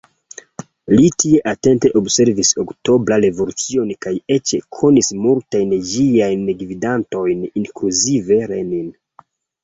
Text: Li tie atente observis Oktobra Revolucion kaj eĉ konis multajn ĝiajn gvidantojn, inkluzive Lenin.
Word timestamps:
Li 0.91 1.09
tie 1.23 1.39
atente 1.49 1.89
observis 1.99 2.53
Oktobra 2.63 3.19
Revolucion 3.25 3.91
kaj 4.05 4.13
eĉ 4.35 4.53
konis 4.77 5.09
multajn 5.25 5.75
ĝiajn 5.91 6.49
gvidantojn, 6.63 7.45
inkluzive 7.63 8.41
Lenin. 8.53 8.89